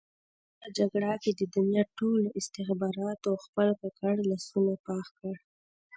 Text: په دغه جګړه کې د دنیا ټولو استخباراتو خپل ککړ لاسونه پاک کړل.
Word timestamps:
په 0.59 0.65
دغه 0.65 0.67
جګړه 0.77 1.13
کې 1.23 1.31
د 1.39 1.41
دنیا 1.55 1.83
ټولو 1.99 2.27
استخباراتو 2.39 3.41
خپل 3.45 3.67
ککړ 3.81 4.15
لاسونه 4.29 4.73
پاک 4.85 5.05
کړل. 5.17 5.37